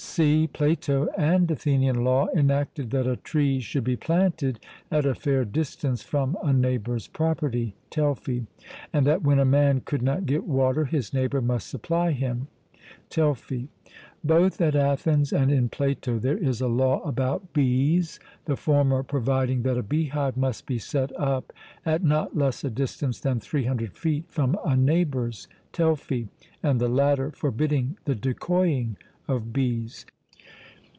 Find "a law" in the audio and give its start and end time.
16.59-16.99